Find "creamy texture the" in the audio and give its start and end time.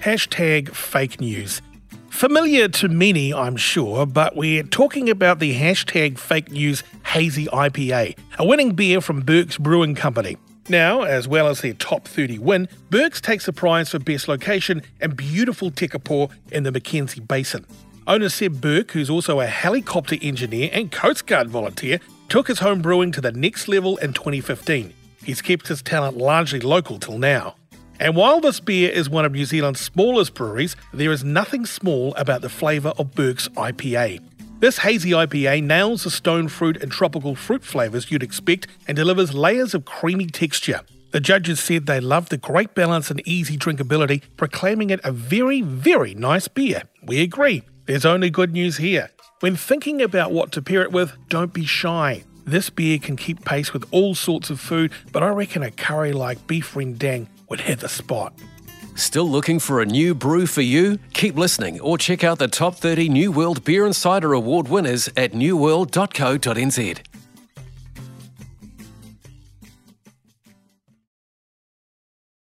39.84-41.20